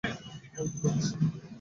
ফালতু 0.53 0.77
বকিস 0.81 1.07
না। 1.11 1.27